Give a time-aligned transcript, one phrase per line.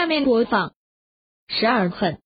[0.00, 0.72] 下面播放
[1.46, 2.22] 十二恨